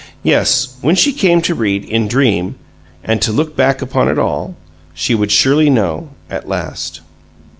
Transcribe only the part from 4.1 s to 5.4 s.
all," she would